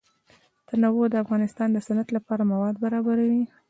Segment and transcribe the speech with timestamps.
[0.67, 3.43] تنوع د افغانستان د صنعت لپاره مواد برابروي.